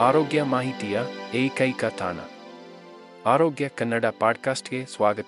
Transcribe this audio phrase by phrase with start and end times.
[0.00, 1.00] ಆರೋಗ್ಯ ಮಾಹಿತಿಯ
[1.34, 2.16] ಏಕೈಕ ತಾಣ.
[3.26, 5.26] ಆರೋಗ್ಯ ಕನ್ನಡ ಪಾಡ್ಕಾಸ್ಟ್ಗೆ ಸ್ವಾಗತ.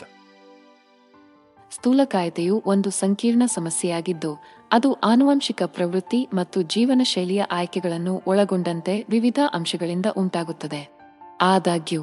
[1.71, 4.39] ಸ್ಥೂಲಕಾಯತೆಯು ಒಂದು ಸಂಕೀರ್ಣ ಸಮಸ್ಯೆಯಾಗಿದ್ದು,
[4.73, 10.99] ಅದು ಆನುವಂಶಿಕ ಪ್ರವೃತ್ತಿ ಮತ್ತು ಜೀವನ ಶೈಲಿಯ ಆಯ್ಕೆಗಳನ್ನು ಒಳಗೊಂಡಂತೆ ವಿವಿಧ ಅಂಶಗಳಿಂದ ಉಂಟಾಗುತ್ತದೆ.
[11.41, 12.03] ಆದಾಗ್ಯೂ,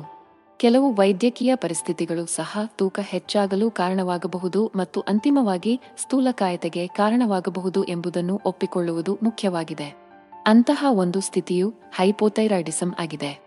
[0.58, 10.07] ಕೆಲವು ವೈದ್ಯಕೀಯ ಪರಿಸ್ಥಿತಿಗಳು ಸಹ ತೂಕ ಹೆಚ್ಚಾಗಲು ಕಾರಣವಾಗಬಹುದು ಮತ್ತು ಅಂತಿಮವಾಗಿ ಸ್ಥೂಲಕಾಯತೆಗೆ ಕಾರಣವಾಗಬಹುದು ಎಂಬುದನ್ನು ಒಪ್ಪಿಕೊಳ್ಳುವುದು ಮುಖ್ಯವಾಗಿದೆ.
[10.48, 13.40] ಅಂತಹ ಒಂದು ಸ್ಥಿತಿಯು ಹೈಪೋಥೈರಾಯ್ಡಿಸಂ ಆಗಿದೆ.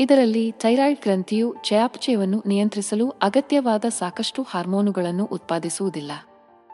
[0.00, 6.12] ಇದರಲ್ಲಿ ಥೈರಾಯ್ಡ್ ಗ್ರಂಥಿಯು ಚಯಾಪಚಯವನ್ನು ನಿಯಂತ್ರಿಸಲು ಅಗತ್ಯವಾದ ಸಾಕಷ್ಟು ಹಾರ್ಮೋನುಗಳನ್ನು ಉತ್ಪಾದಿಸುವುದಿಲ್ಲ.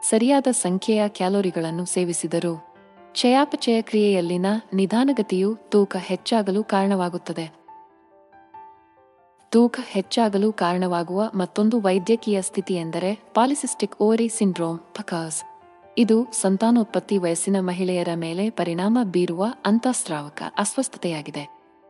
[0.01, 2.65] ಸರಿಯಾದ ಸಂಖ್ಯೆಯ ಕ್ಯಾಲೋರಿಗಳನ್ನು ಸೇವಿಸಿದರೂ
[3.13, 7.63] ಚಯಾಪಚಯ ಕ್ರಿಯೆಯಲ್ಲಿನ ನಿಧಾನಗತಿಯು ತೂಕ ಹೆಚ್ಚಾಗಲು ಕಾರಣವಾಗುತ್ತದೆ.
[9.49, 15.43] ತೂಕ ಹೆಚ್ಚಾಗಲು ಕಾರಣವಾಗುವ ಮತ್ತೊಂದು ವೈದ್ಯಕೀಯ ಸ್ಥಿತಿಯೆಂದರೆ ಪಾಲಿಸಿಸ್ಟಿಕ್ ಓವರಿ ಸಿಂಡ್ರೋಮ್ ಪಕಾಸ್
[15.97, 21.45] ಇದು ಸಂತಾನೋತ್ಪತ್ತಿ ವಯಸ್ಸಿನ ಮಹಿಳೆಯರ ಮೇಲೆ ಪರಿಣಾಮ ಬೀರುವ ಅಂತಃಸ್ರಾವಕ ಅಸ್ವಸ್ಥತೆಯಾಗಿದೆ.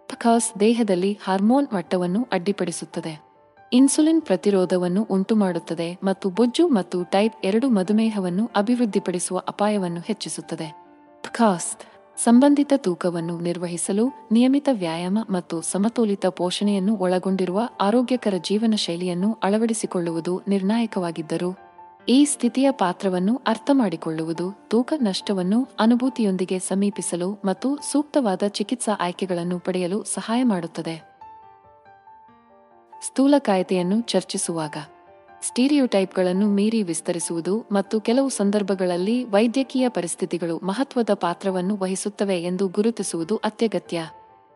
[0.10, 3.26] ಪಕಾಸ್ ದೇಹದಲ್ಲಿ ಹಾರ್ಮೋನ್ ಮಟ್ಟವನ್ನು ಅಡ್ಡಿಪಡಿಸುತ್ತದೆ.
[3.74, 10.72] ಇನ್ಸುಲಿನ್ ಪ್ರತಿರೋಧವನ್ನು ಉಂಟುಮಾಡುತ್ತದೆ ಮತ್ತು ಬೊಜ್ಜು ಮತ್ತು ಟೈಪ್ ಎರಡು ಮಧುಮೇಹವನ್ನು ಅಭಿವೃದ್ಧಿಪಡಿಸುವ ಅಪಾಯವನ್ನು ಹೆಚ್ಚಿಸುತ್ತದೆ.
[11.24, 11.78] ಪಕಾಸ್
[12.18, 21.73] ಸಂಬಂಧಿತ ತೂಕವನ್ನು ನಿರ್ವಹಿಸಲು ನಿಯಮಿತ ವ್ಯಾಯಾಮ ಮತ್ತು ಸಮತೋಲಿತ ಪೋಷಣೆಯನ್ನು ಒಳಗೊಂಡಿರುವ ಆರೋಗ್ಯಕರ ಜೀವನ ಶೈಲಿಯನ್ನು ಅಳವಡಿಸಿಕೊಳ್ಳುವುದು ನಿರ್ಣಾಯಕವಾಗಿದ್ದರು
[22.10, 30.44] ಈ ಸ್ಥಿತಿಯ ಪಾತ್ರವನ್ನು ಅರ್ಥ ಮಾಡಿಕೊಳ್ಳುವುದು ತೂಕ ನಷ್ಟವನ್ನು ಅನುಭೂತಿಯೊಂದಿಗೆ ಸಮೀಪಿಸಲು ಮತ್ತು ಸೂಕ್ತವಾದ ಚಿಕಿತ್ಸಾ ಆಯ್ಕೆಗಳನ್ನು ಪಡೆಯಲು ಸಹಾಯ
[30.44, 31.14] ಮಾಡುತ್ತದೆ.
[33.02, 34.78] ಸ್ಥೂಲಕಾಯತೆಯನ್ನು ಚರ್ಚಿಸುವಾಗ
[35.42, 44.08] ಸ್ಟೀರಿಯೋಟೈಪ್ಗಳನ್ನು ಮೀರಿ ವಿಸ್ತರಿಸುವುದು ಮತ್ತು ಕೆಲವು ಸಂದರ್ಭಗಳಲ್ಲಿ ವೈದ್ಯಕೀಯ ಪರಿಸ್ಥಿತಿಗಳು ಮಹತ್ವದ ಪಾತ್ರವನ್ನು ವಹಿಸುತ್ತವೆ ಎಂದು ಗುರುತಿಸುವುದು ಅತ್ಯಗತ್ಯ.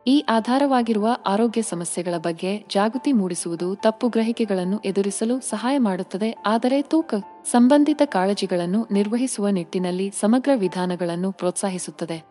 [0.07, 6.43] ಈ ಆಧಾರವಾಗಿರುವ ಆರೋಗ್ಯ ಸಮಸ್ಯೆಗಳ ಬಗ್ಗೆ ಜಾಗೃತಿ ಮೂಡಿಸುವುದು ತಪ್ಪು ಗ್ರಹಿಕೆಗಳನ್ನು ಎದುರಿಸಲು ಸಹಾಯ ಮಾಡುತ್ತದೆ.
[6.45, 7.15] ಆದರೆ ತೂಕ
[7.51, 12.23] ಸಂಬಂಧಿತ ಕಾಳಜಿಗಳನ್ನು ನಿರ್ವಹಿಸುವ ನಿಟ್ಟಿನಲ್ಲಿ ಸಮಗ್ರ ವಿಧಾನಗಳನ್ನು ಪ್ರೋತ್ಸಾಹಿಸುತ್ತದೆ.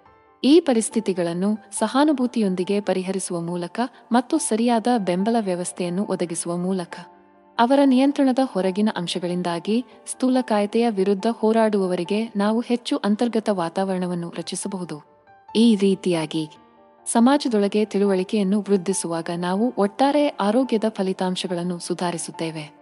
[0.45, 3.81] ಈ ಪರಿಸ್ಥಿತಿಗಳನ್ನು ಸಹಾನುಭೂತಿಯೊಂದಿಗೆ ಪರಿಹರಿಸುವ ಮೂಲಕ
[4.13, 6.97] ಮತ್ತು ಸರಿಯಾದ ಬೆಂಬಲ ವ್ಯವಸ್ಥೆಯನ್ನು ಒದಗಿಸುವ ಮೂಲಕ
[7.59, 14.99] ಅವರ ನಿಯಂತ್ರಣದ ಹೊರಗಿನ ಅಂಶಗಳಿಂದಾಗಿ ಸ್ಥೂಲಕಾಯತೆಯ ವಿರುದ್ಧ ಹೋರಾಡುವವರಿಗೆ ನಾವು ಹೆಚ್ಚು ಅಂತರ್ಗತ ವಾತಾವರಣವನ್ನು ರಚಿಸಬಹುದು.
[15.57, 16.45] ಈ ರೀತಿಯಾಗಿ
[17.07, 22.77] ಸಮಾಜದೊಳಗೆ ತಿಳುವಳಿಕೆಯನ್ನು ವೃದ್ಧಿಸುವಾಗ ನಾವು ಒಟ್ಟಾರೆ ಆರೋಗ್ಯದ ಫಲಿತಾಂಶಗಳನ್ನು ಸುಧಾರಿಸುತ್ತೇವೆ.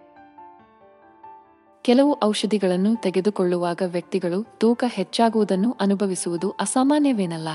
[1.82, 7.48] ಕೆಲವು ಔಷಧಿಗಳನ್ನು ತೆಗೆದುಕೊಳ್ಳುವಾಗ ವ್ಯಕ್ತಿಗಳು ತೂಕ ಹೆಚ್ಚಾಗುವುದನ್ನು ಅನುಭವಿಸುವುದು ಅಸಾಮಾನ್ಯವೇನಲ್ಲ.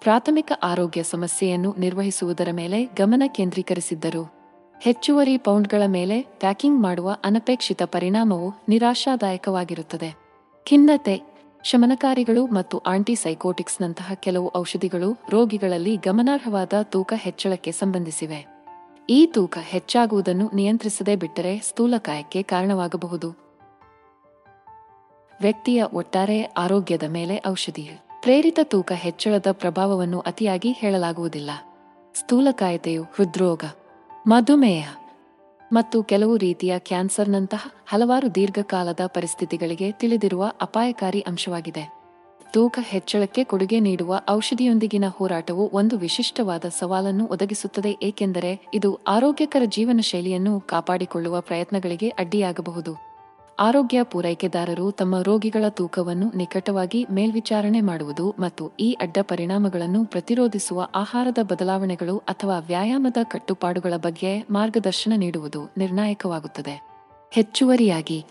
[0.00, 4.34] ಪ್ರಾಥಮಿಕ ಆರೋಗ್ಯ ಸಮಸ್ಯೆಯನ್ನು ನಿರ್ವಹಿಸುವುದರ ಮೇಲೆ ಗಮನ ಕೇಂದ್ರೀಕರಿಸಿದ್ದರು.
[4.80, 10.14] ಹೆಚ್ಚುವರಿ ಪೌಂಡ್ಗಳ ಮೇಲೆ ಪ್ಯಾಕಿಂಗ್ ಮಾಡುವ ಅನಪೇಕ್ಷಿತ ಪರಿಣಾಮವು ನಿರಾಶಾದಾಯಕವಾಗಿರುತ್ತದೆ.
[10.66, 11.35] ಖಿನ್ನತೆ
[11.66, 18.46] ಶಮನಕಾರಿಗಳು ಮತ್ತು ಆಂಟಿಸೈಕೋಟಿಕ್ಸ್ನಂತಹ ಕೆಲವು ಔಷಧಿಗಳು ರೋಗಿಗಳಲ್ಲಿ ಗಮನಾರ್ಹವಾದ ತೂಕ ಹೆಚ್ಚಳಕ್ಕೆ ಸಂಬಂಧಿಸಿವೆ.
[19.10, 23.30] ಈ ತೂಕ ಹೆಚ್ಚಾಗುವುದನ್ನು ನಿಯಂತ್ರಿಸದೆ ಬಿಟ್ಟರೆ ಸ್ಥೂಲಕಾಯಕ್ಕೆ ಕಾರಣವಾಗಬಹುದು.
[25.40, 27.90] ವ್ಯಕ್ತಿಯ ಒಟ್ಟಾರೆ ಆರೋಗ್ಯದ ಮೇಲೆ ಔಷಧಿ.
[28.20, 31.50] ಪ್ರೇರಿತ ತೂಕ ಹೆಚ್ಚಳದ ಪ್ರಭಾವವನ್ನು ಅತಿಯಾಗಿ ಹೇಳಲಾಗುವುದಿಲ್ಲ.
[32.14, 33.64] ಸ್ಥೂಲಕಾಯತೆಯು ಹೃದ್ರೋಗ,
[34.26, 34.88] ಮಧುಮೇಹ
[35.72, 41.96] ಮತ್ತು ಕೆಲವು ರೀತಿಯ ಕ್ಯಾನ್ಸರ್ನಂತಹ ಹಲವಾರು ದೀರ್ಘಕಾಲದ ಪರಿಸ್ಥಿತಿಗಳಿಗೆ ತಿಳಿದಿರುವ ಅಪಾಯಕಾರಿ ಅಂಶವಾಗಿದೆ.
[42.52, 50.60] ತೂಕ ಹೆಚ್ಚಳಕ್ಕೆ ಕೊಡುಗೆ ನೀಡುವ ಔಷಧಿಯೊಂದಿಗಿನ ಹೋರಾಟವು ಒಂದು ವಿಶಿಷ್ಟವಾದ ಸವಾಲನ್ನು ಒದಗಿಸುತ್ತದೆ, ಏಕೆಂದರೆ ಇದು ಆರೋಗ್ಯಕರ ಜೀವನ ಶೈಲಿಯನ್ನು
[50.60, 53.15] ಕಾಪಾಡಿಕೊಳ್ಳುವ ಪ್ರಯತ್ನಗಳಿಗೆ ಅಡ್ಡಿಯಾಗಬಹುದು.
[53.58, 62.18] ಆರೋಗ್ಯ ಪೂರೈಕೆದಾರರು ತಮ್ಮ ರೋಗಿಗಳ ತೂಕವನ್ನು ನಿಕಟವಾಗಿ ಮೇಲ್ವಿಚಾರಣೆ ಮಾಡುವುದು ಮತ್ತು ಈ ಅಡ್ಡ ಪರಿಣಾಮಗಳನ್ನು ಪ್ರತಿರೋಧಿಸುವ ಆಹಾರದ ಬದಲಾವಣೆಗಳು
[62.18, 66.82] ಅಥವಾ ವ್ಯಾಯಾಮದ ಕಟ್ಟುಪಾಡುಗಳ ಬಗ್ಗೆ ಮಾರ್ಗದರ್ಶನ ನೀಡುವುದು ನಿರ್ಣಾಯಕವಾಗುತ್ತದೆ.
[67.32, 68.24] ಹೆಚ್ಚುವರಿಯಾಗಿ,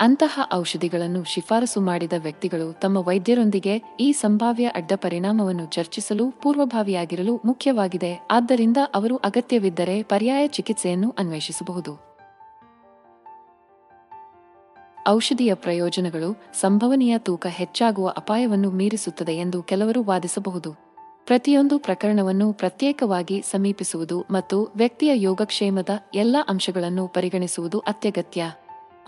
[0.00, 8.28] ಅಂತಹ ಔಷಧಿಗಳನ್ನು ಶಿಫಾರಸು ಮಾಡಿದ ವ್ಯಕ್ತಿಗಳು ತಮ್ಮ ವೈದ್ಯರೊಂದಿಗೆ ಈ ಸಂಭಾವ್ಯ ಅಡ್ಡ ಪರಿಣಾಮವನ್ನು ಚರ್ಚಿಸಲು ಪೂರ್ವಭಾವಿಯಾಗಿರಲು ಮುಖ್ಯವಾಗಿದೆ.
[8.30, 12.11] ಆದ್ದರಿಂದ ಅವರು ಅಗತ್ಯವಿದ್ದರೆ ಪರ್ಯಾಯ ಚಿಕಿತ್ಸೆಯನ್ನು ಅನ್ವೇಷಿಸಬಹುದು.
[15.08, 20.72] ಔಷಧಿಯ ಪ್ರಯೋಜನಗಳು ಸಂಭವನೀಯ ತೂಕ ಹೆಚ್ಚಾಗುವ ಅಪಾಯವನ್ನು ಮೀರಿಸುತ್ತದೆ ಎಂದು ಕೆಲವರು ವಾದಿಸಬಹುದು.
[21.26, 28.44] ಪ್ರತಿಯೊಂದು ಪ್ರಕರಣವನ್ನು ಪ್ರತ್ಯೇಕವಾಗಿ ಸಮೀಪಿಸುವುದು ಮತ್ತು ವ್ಯಕ್ತಿಯ ಯೋಗಕ್ಷೇಮದ ಎಲ್ಲ ಅಂಶಗಳನ್ನು ಪರಿಗಣಿಸುವುದು ಅತ್ಯಗತ್ಯ.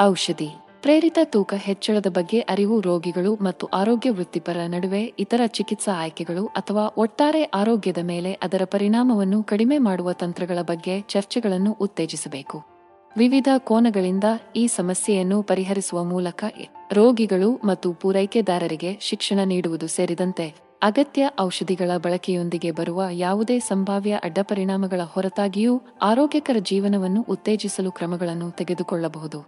[0.01, 0.49] ಔಷಧಿ.
[0.83, 7.43] ಪ್ರೇರಿತ ತೂಕ ಹೆಚ್ಚಳದ ಬಗ್ಗೆ ಅರಿವು ರೋಗಿಗಳು ಮತ್ತು ಆರೋಗ್ಯ ವೃತ್ತಿಪರ ನಡುವೆ ಇತರ ಚಿಕಿತ್ಸಾ ಆಯ್ಕೆಗಳು ಅಥವಾ ಒಟ್ಟಾರೆ
[7.43, 12.74] ಆರೋಗ್ಯದ ಮೇಲೆ ಅದರ ಪರಿಣಾಮವನ್ನು ಕಡಿಮೆ ಮಾಡುವ ತಂತ್ರಗಳ ಬಗ್ಗೆ ಚರ್ಚೆಗಳನ್ನು ಉತ್ತೇಜಿಸಬೇಕು.
[13.17, 14.25] ವಿವಿಧ ಕೋನಗಳಿಂದ
[14.57, 16.45] ಈ ಸಮಸ್ಯೆಯನ್ನು ಪರಿಹರಿಸುವ ಮೂಲಕ
[16.93, 20.47] ರೋಗಿಗಳು ಮತ್ತು ಪೂರೈಕೆದಾರರಿಗೆ ಶಿಕ್ಷಣ ನೀಡುವುದು ಸೇರಿದಂತೆ
[20.83, 29.39] ಅಗತ್ಯ ಔಷಧಿಗಳ ಬಳಕೆಯೊಂದಿಗೆ ಬರುವ ಯಾವುದೇ ಸಂಭಾವ್ಯ ಅಡ್ಡಪರಿಣಾಮಗಳ ಹೊರತಾಗಿಯೂ ಆರೋಗ್ಯಕರ ಜೀವನವನ್ನು ಉತ್ತೇಜಿಸಲು ಕ್ರಮಗಳನ್ನು ತೆಗೆದುಕೊಳ್ಳಬಹುದು.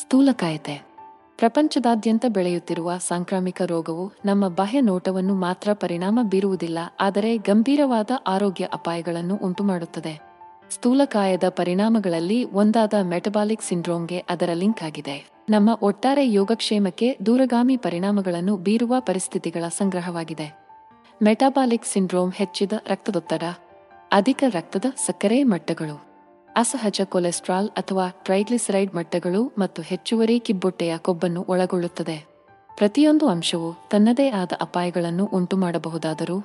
[0.00, 0.76] ಸ್ಥೂಲಕಾಯತೆ
[1.38, 10.33] ಪ್ರಪಂಚದಾದ್ಯಂತ ಬೆಳೆಯುತ್ತಿರುವ ಸಾಂಕ್ರಾಮಿಕ ರೋಗವು ನಮ್ಮ ಬಾಹ್ಯ ನೋಟವನ್ನು ಮಾತ್ರ ಪರಿಣಾಮ ಬೀರುವುದಿಲ್ಲ, ಆದರೆ ಗಂಭೀರವಾದ ಆರೋಗ್ಯ ಅಪಾಯಗಳನ್ನು ಉಂಟುಮಾಡುತ್ತದೆ.
[10.70, 15.30] ಸ್ಥೂಲಕಾಯದ ಪರಿಣಾಮಗಳಲ್ಲಿ ಒಂದಾದ ಮೆಟಬಾಲಿಕ್ ಸಿಂಡ್ರೋಮ್ಗೆ ಅದರ ಲಿಂಕ್ ಆಗಿದೆ.
[15.50, 20.64] ನಮ್ಮ ಒಟ್ಟಾರೆ ಯೋಗಕ್ಷೇಮಕ್ಕೆ ದೂರಗಾಮಿ ಪರಿಣಾಮಗಳನ್ನು ಬೀರುವ ಪರಿಸ್ಥಿತಿಗಳ ಸಂಗ್ರಹವಾಗಿದೆ.
[21.22, 23.42] ಮೆಟಾಬಾಲಿಕ್ ಸಿಂಡ್ರೋಮ್ ಹೆಚ್ಚಿದ ರಕ್ತದೊತ್ತಡ,
[24.12, 26.06] ಅಧಿಕ ರಕ್ತದ ಸಕ್ಕರೆ ಮಟ್ಟಗಳು,
[26.56, 32.26] ಅಸಹಜ ಕೊಲೆಸ್ಟ್ರಾಲ್ ಅಥವಾ ಟ್ರೈಗ್ಲಿಸರೈಡ್ ಮಟ್ಟಗಳು ಮತ್ತು ಹೆಚ್ಚುವರಿ ಕಿಬ್ಬೊಟ್ಟೆಯ ಕೊಬ್ಬನ್ನು ಒಳಗೊಳ್ಳುತ್ತದೆ.
[32.76, 36.44] ಪ್ರತಿಯೊಂದು ಅಂಶವು ತನ್ನದೇ ಆದ ಅಪಾಯಗಳನ್ನು ಉಂಟುಮಾಡಬಹುದಾದರೂ,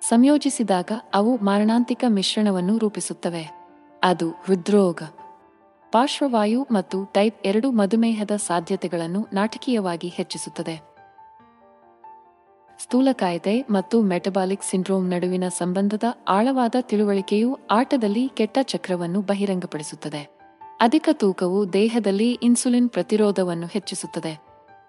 [0.00, 3.59] ಸಂಯೋಜಿಸಿದಾಗ ಅವು ಮಾರಣಾಂತಿಕ ಮಿಶ್ರಣವನ್ನು ರೂಪಿಸುತ್ತವೆ.
[4.02, 5.02] ಅದು ಹೃದ್ರೋಗ.
[5.92, 10.80] ಪಾರ್ಶ್ವವಾಯು ಮತ್ತು ಟೈಪ್ ಎರಡು ಮಧುಮೇಹದ ಸಾಧ್ಯತೆಗಳನ್ನು ನಾಟಕೀಯವಾಗಿ ಹೆಚ್ಚಿಸುತ್ತದೆ.
[12.78, 20.38] ಸ್ಥೂಲಕಾಯತೆ ಮತ್ತು ಮೆಟಬಾಲಿಕ್ ಸಿಂಡ್ರೋಮ್ ನಡುವಿನ ಸಂಬಂಧದ ಆಳವಾದ ತಿಳುವಳಿಕೆಯು ಆಟದಲ್ಲಿ ಕೆಟ್ಟ ಚಕ್ರವನ್ನು ಬಹಿರಂಗಪಡಿಸುತ್ತದೆ.
[20.80, 24.40] ಅಧಿಕ ತೂಕವು ದೇಹದಲ್ಲಿ ಇನ್ಸುಲಿನ್ ಪ್ರತಿರೋಧವನ್ನು ಹೆಚ್ಚಿಸುತ್ತದೆ.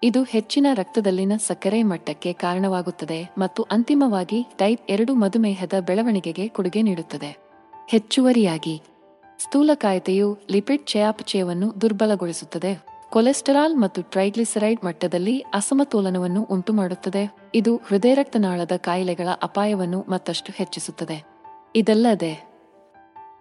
[0.02, 7.36] ಇದು ಹೆಚ್ಚಿನ ರಕ್ತದಲ್ಲಿನ ಸಕ್ಕರೆ ಮಟ್ಟಕ್ಕೆ ಕಾರಣವಾಗುತ್ತದೆ ಮತ್ತು ಅಂತಿಮವಾಗಿ ಟೈಪ್ ಎರಡು ಮಧುಮೇಹದ ಬೆಳವಣಿಗೆಗೆ ಕೊಡುಗೆ ನೀಡುತ್ತದೆ.
[7.88, 8.82] ಹೆಚ್ಚುವರಿಯಾಗಿ
[9.44, 12.86] ಸ್ಥೂಲಕಾಯತೆಯು ಲಿಪಿಡ್ ಚಯಾಪಚಯವನ್ನು ದುರ್ಬಲಗೊಳಿಸುತ್ತದೆ.
[13.10, 17.34] ಕೊಲೆಸ್ಟರಾಲ್ ಮತ್ತು ಟ್ರೈಗ್ಲಿಸರೈಡ್ ಮಟ್ಟದಲ್ಲಿ ಅಸಮತೋಲನವನ್ನು ಉಂಟುಮಾಡುತ್ತದೆ.
[17.54, 21.24] ಇದು ಹೃದಯ ರಕ್ತನಾಳದ ಕಾಯಿಲೆಗಳ ಅಪಾಯವನ್ನು ಮತ್ತಷ್ಟು ಹೆಚ್ಚಿಸುತ್ತದೆ.
[21.76, 22.48] ಇದಲ್ಲದೆ,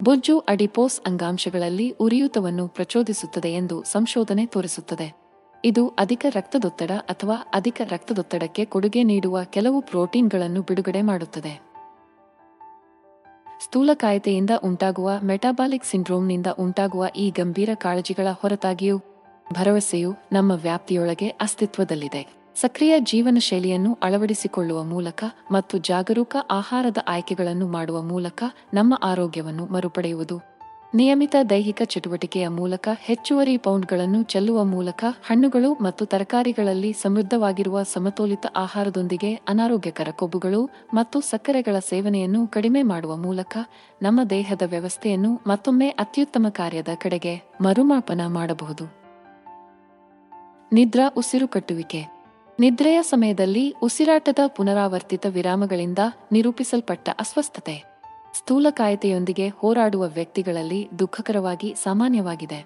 [0.04, 5.14] ಬೊಜ್ಜು ಅಡಿಪೋಸ್ ಅಂಗಾಂಶಗಳಲ್ಲಿ ಉರಿಯೂತವನ್ನು ಪ್ರಚೋದಿಸುತ್ತದೆ ಎಂದು ಸಂಶೋಧನೆ ತೋರಿಸುತ್ತದೆ.
[5.66, 11.71] ಇದು ಅಧಿಕ ರಕ್ತದೊತ್ತಡ ಅಥವಾ ಅಧಿಕ ರಕ್ತದೊತ್ತಡಕ್ಕೆ ಕೊಡುಗೆ ನೀಡುವ ಕೆಲವು ಪ್ರೋಟೀನ್ಗಳನ್ನು ಬಿಡುಗಡೆ ಮಾಡುತ್ತದೆ.
[13.64, 18.98] ಸ್ಥೂಲಕಾಯತೆಯಿಂದ ಉಂಟಾಗುವ ಮೆಟಾಬಾಲಿಕ್ ಸಿಂಡ್ರೋಮ್ನಿಂದ ಉಂಟಾಗುವ ಈ ಗಂಭೀರ ಕಾಳಜಿಗಳ ಹೊರತಾಗಿಯೂ
[19.54, 22.42] ಭರವಸೆಯು ನಮ್ಮ ವ್ಯಾಪ್ತಿಯೊಳಗೆ ಅಸ್ತಿತ್ವದಲ್ಲಿದೆ.
[22.56, 28.44] ಸಕ್ರಿಯ ಜೀವನ ಶೈಲಿಯನ್ನು ಅಳವಡಿಸಿಕೊಳ್ಳುವ ಮೂಲಕ ಮತ್ತು ಜಾಗರೂಕ ಆಹಾರದ ಆಯ್ಕೆಗಳನ್ನು ಮಾಡುವ ಮೂಲಕ
[28.74, 30.51] ನಮ್ಮ ಆರೋಗ್ಯವನ್ನು ಮರುಪಡೆಯುವುದು.
[30.94, 40.08] ನಿಯಮಿತ ದೈಹಿಕ ಚಟುವಟಿಕೆಯ ಮೂಲಕ ಹೆಚ್ಚುವರಿ ಪೌಂಡ್ಗಳನ್ನು ಚೆಲ್ಲುವ ಮೂಲಕ ಹಣ್ಣುಗಳು ಮತ್ತು ತರಕಾರಿಗಳಲ್ಲಿ ಸಮೃದ್ಧವಾಗಿರುವ ಸಮತೋಲಿತ ಆಹಾರದೊಂದಿಗೆ ಅನಾರೋಗ್ಯಕರ
[40.12, 43.58] ಕೊಬ್ಬುಗಳು ಮತ್ತು ಸಕ್ಕರೆಗಳ ಸೇವನೆಯನ್ನು ಕಡಿಮೆ ಮಾಡುವ ಮೂಲಕ
[44.02, 48.86] ನಮ್ಮ ದೇಹದ ವ್ಯವಸ್ಥೆಯನ್ನು ಮತ್ತೊಮ್ಮೆ ಅತ್ಯುತ್ತಮ ಕಾರ್ಯದ ಕಡೆಗೆ ಮರುಮಾಪನ ಮಾಡಬಹುದು.
[50.74, 52.04] ನಿದ್ರಾ ಉಸಿರು ಕಟ್ಟುವಿಕೆ.
[52.60, 56.00] ನಿದ್ರೆಯ ಸಮಯದಲ್ಲಿ ಉಸಿರಾಟದ ಪುನರಾವರ್ತಿತ ವಿರಾಮಗಳಿಂದ
[56.32, 57.91] ನಿರೂಪಿಸಲ್ಪಟ್ಟ ಅಸ್ವಸ್ಥತೆ.
[58.34, 62.66] ಸ್ಥೂಲಕಾಯತೆಯೊಂದಿಗೆ ಹೋರಾಡುವ ವ್ಯಕ್ತಿಗಳಲ್ಲಿ ದುಃಖಕರವಾಗಿ ಸಾಮಾನ್ಯವಾಗಿದೆ.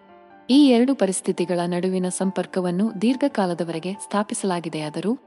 [0.50, 5.18] ಈ ಎರಡು ಪರಿಸ್ಥಿತಿಗಳ ನಡುವಿನ ಸಂಪರ್ಕವನ್ನು ದೀರ್ಘಕಾಲದವರೆಗೆ ಸ್ಥಾಪಿಸಲಾಗಿದೆಯಾದರೂ,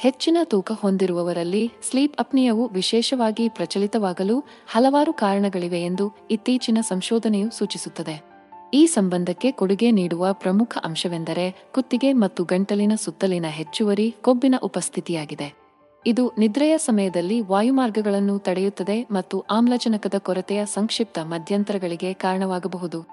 [0.00, 8.34] ಹೆಚ್ಚಿನ ತೂಕ ಹೊಂದಿರುವವರಲ್ಲಿ ಸ್ಲೀಪ್ ಅಪ್ನಿಯವು ವಿಶೇಷವಾಗಿ ಪ್ರಚಲಿತವಾಗಲು ಹಲವಾರು ಕಾರಣಗಳಿವೆ ಎಂದು ಇತ್ತೀಚಿನ ಸಂಶೋಧನೆಯು ಸೂಚಿಸುತ್ತದೆ.
[8.74, 15.63] ಈ ಸಂಬಂಧಕ್ಕೆ ಕೊಡುಗೆ ನೀಡುವ ಪ್ರಮುಖ ಅಂಶವೆಂದರೆ ಕುತ್ತಿಗೆ ಮತ್ತು ಗಂಟಲಿನ ಸುತ್ತಲಿನ ಹೆಚ್ಚುವರಿ ಕೊಬ್ಬಿನ ಉಪಸ್ಥಿತಿಯಾಗಿದೆ.
[16.06, 23.06] ಇದು ನಿದ್ರೆಯ ಸಮಯದಲ್ಲಿ ವಾಯುಮಾರ್ಗಗಳನ್ನು ತಡೆಯುತ್ತದೆ ಮತ್ತು ಆಮ್ಲಜನಕದ ಕೊರತೆಯ ಸಂಕ್ಷಿಪ್ತ ಮಧ್ಯಂತರಗಳಿಗೆ ಕಾರಣವಾಗಬಹುದು.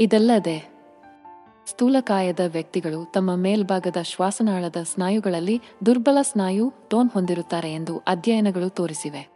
[0.00, 0.68] ಇದಲ್ಲದೆ,
[1.66, 9.28] ಸ್ಥೂಲಕಾಯದ ವ್ಯಕ್ತಿಗಳು ತಮ್ಮ ಮೇಲ್ಭಾಗದ ಶ್ವಾಸನಾಳದ ಸ್ನಾಯುಗಳಲ್ಲಿ ದುರ್ಬಲ ಸ್ನಾಯು ಟೋನ್ ಹೊಂದಿರುತ್ತಾರೆ ಎಂದು ಅಧ್ಯಯನಗಳು ತೋರಿಸಿವೆ.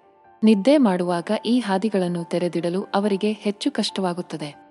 [0.43, 4.62] ನಿದ್ದೆ ಮಾಡುವಾಗ ಈ ಹಾದಿಗಳನ್ನು ತೆರೆದಿಡಲು ಅವರಿಗೆ ಹೆಚ್ಚು ಕಷ್ಟವಾಗುತ್ತದೆ.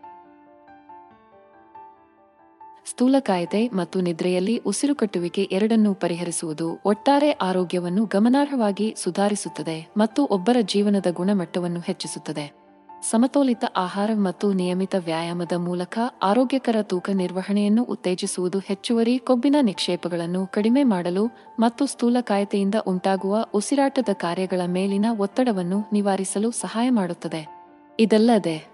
[2.91, 12.61] ಸ್ಥೂಲಕಾಯತೆ ಮತ್ತು ನಿದ್ರೆಯಲ್ಲಿ ಉಸಿರುಕಟ್ಟುವಿಕೆ ಎರಡನ್ನೂ ಪರಿಹರಿಸುವುದು ಒಟ್ಟಾರೆ ಆರೋಗ್ಯವನ್ನು ಗಮನಾರ್ಹವಾಗಿ ಸುಧಾರಿಸುತ್ತದೆ ಮತ್ತು ಒಬ್ಬರ ಜೀವನದ ಗುಣಮಟ್ಟವನ್ನು ಹೆಚ್ಚಿಸುತ್ತದೆ.
[13.11, 21.25] ಸಮತೋಲಿತ ಆಹಾರ ಮತ್ತು ನಿಯಮಿತ ವ್ಯಾಯಾಮದ ಮೂಲಕ ಆರೋಗ್ಯಕರ ತೂಕ ನಿರ್ವಹಣೆಯನ್ನು ಉತ್ತೇಜಿಸುವುದು ಹೆಚ್ಚುವರಿ ಕೊಬ್ಬಿನ ನಿಕ್ಷೇಪಗಳನ್ನು ಕಡಿಮೆ ಮಾಡಲು
[21.60, 27.41] ಮತ್ತು ಸ್ಥೂಲಕಾಯತೆಯಿಂದ ಉಂಟಾಗುವ ಉಸಿರಾಟದ ಕಾರ್ಯಗಳ ಮೇಲಿನ ಒತ್ತಡವನ್ನು ನಿವಾರಿಸಲು ಸಹಾಯ ಮಾಡುತ್ತದೆ.
[28.00, 28.70] ಇದಲ್ಲದೆ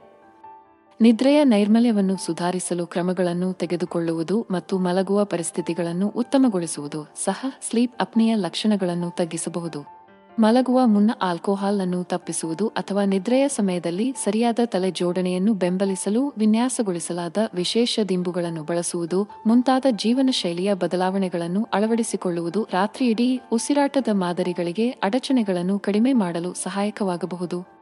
[1.02, 9.98] ನಿದ್ರೆಯ ನೈರ್ಮಲ್ಯವನ್ನು ಸುಧಾರಿಸಲು ಕ್ರಮಗಳನ್ನು ತೆಗೆದುಕೊಳ್ಳುವುದು ಮತ್ತು ಮಲಗುವ ಪರಿಸ್ಥಿತಿಗಳನ್ನು ಉತ್ತಮಗೊಳಿಸುವುದು ಸಹ ಸ್ಲೀಪ್ ಅಪ್ನಿಯ ಲಕ್ಷಣಗಳನ್ನು ತಗ್ಗಿಸಬಹುದು.
[10.40, 18.64] ಮಲಗುವ ಮುನ್ನ ಆಲ್ಕೋಹಾಲ್ ಅನ್ನು ತಪ್ಪಿಸುವುದು ಅಥವಾ ನಿದ್ರೆಯ ಸಮಯದಲ್ಲಿ ಸರಿಯಾದ ತಲೆ ಜೋಡಣೆಯನ್ನು ಬೆಂಬಲಿಸಲು ವಿನ್ಯಾಸಗೊಳಿಸಲಾದ ವಿಶೇಷ ದಿಂಬುಗಳನ್ನು
[18.64, 27.77] ಬಳಸುವುದು, ಮುಂತಾದ ಜೀವನ ಶೈಲಿಯ ಬದಲಾವಣೆಗಳನ್ನು ಅಳವಡಿಸಿಕೊಳ್ಳುವುದು, ರಾತ್ರಿಯಿಡೀ ಉಸಿರಾಟದ ಮಾದರಿಗಳಿಗೆ ಅಡಚಣೆಗಳನ್ನು ಕಡಿಮೆ ಮಾಡಲು ಸಹಾಯಕವಾಗಬಹುದು.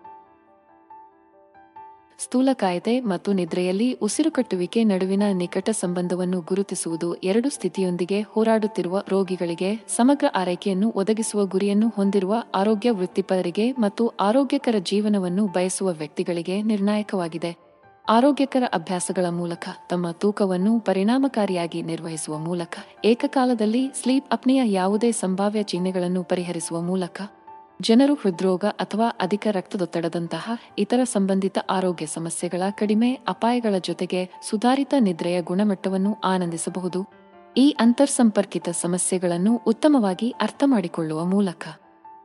[2.19, 11.45] ಸ್ಥೂಲಕಾಯತೆ ಮತ್ತು ನಿದ್ರೆಯಲ್ಲಿ ಉಸಿರುಕಟ್ಟುವಿಕೆ ನಡುವಿನ ನಿಕಟ ಸಂಬಂಧವನ್ನು ಗುರುತಿಸುವುದು ಎರಡು ಸ್ಥಿತಿಯೊಂದಿಗೆ ಹೋರಾಡುತ್ತಿರುವ ರೋಗಿಗಳಿಗೆ ಸಮಗ್ರ ಆರೈಕೆಯನ್ನು ಒದಗಿಸುವ
[11.45, 17.65] ಗುರಿಯನ್ನು ಹೊಂದಿರುವ ಆರೋಗ್ಯ ವೃತ್ತಿಪರರಿಗೆ ಮತ್ತು ಆರೋಗ್ಯಕರ ಜೀವನವನ್ನು ಬಯಸುವ ವ್ಯಕ್ತಿಗಳಿಗೆ ನಿರ್ಣಾಯಕವಾಗಿದೆ.
[18.09, 26.81] ಆರೋಗ್ಯಕರ ಅಭ್ಯಾಸಗಳ ಮೂಲಕ ತಮ್ಮ ತೂಕವನ್ನು ಪರಿಣಾಮಕಾರಿಯಾಗಿ ನಿರ್ವಹಿಸುವ ಮೂಲಕ ಏಕಕಾಲದಲ್ಲಿ ಸ್ಲೀಪ್ ಅಪ್ನೆಯ ಯಾವುದೇ ಸಂಭಾವ್ಯ ಚಿಹ್ನೆಗಳನ್ನು ಪರಿಹರಿಸುವ
[26.81, 27.21] ಮೂಲಕ
[27.81, 36.17] ಜನರು ಹೃದ್ರೋಗ ಅಥವಾ ಅಧಿಕ ರಕ್ತದೊತ್ತಡದಂತಹ ಇತರ ಸಂಬಂಧಿತ ಆರೋಗ್ಯ ಸಮಸ್ಯೆಗಳ ಕಡಿಮೆ ಅಪಾಯಗಳ ಜೊತೆಗೆ ಸುಧಾರಿತ ನಿದ್ರೆಯ ಗುಣಮಟ್ಟವನ್ನು
[36.23, 37.05] ಆನಂದಿಸಬಹುದು.
[37.57, 41.67] ಈ ಅಂತರ್ಸಂಪರ್ಕಿತ ಸಮಸ್ಯೆಗಳನ್ನು ಉತ್ತಮವಾಗಿ ಅರ್ಥಮಾಡಿಕೊಳ್ಳುವ ಮೂಲಕ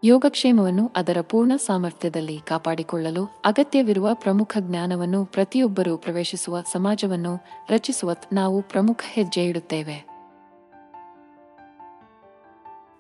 [0.04, 7.38] ಯೋಗಕ್ಷೇಮವನ್ನು ಅದರ ಪೂರ್ಣ ಸಾಮರ್ಥ್ಯದಲ್ಲಿ ಕಾಪಾಡಿಕೊಳ್ಳಲು ಅಗತ್ಯವಿರುವ ಪ್ರಮುಖ ಜ್ಞಾನವನ್ನು ಪ್ರತಿಯೊಬ್ಬರೂ ಪ್ರವೇಶಿಸುವ ಸಮಾಜವನ್ನು
[7.70, 10.10] ರಚಿಸುವ ನಾವು ಪ್ರಮುಖ ಹೆಜ್ಜೆ ಇಡುತ್ತೇವೆ.